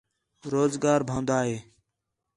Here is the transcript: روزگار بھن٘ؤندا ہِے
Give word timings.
روزگار 0.51 0.99
بھن٘ؤندا 1.07 1.39
ہِے 1.47 1.57